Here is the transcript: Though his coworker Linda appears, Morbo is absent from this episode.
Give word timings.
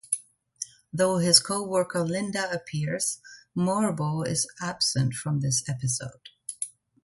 Though 0.91 1.19
his 1.19 1.39
coworker 1.39 2.03
Linda 2.03 2.51
appears, 2.51 3.19
Morbo 3.55 4.23
is 4.27 4.47
absent 4.59 5.13
from 5.13 5.41
this 5.41 5.69
episode. 5.69 6.29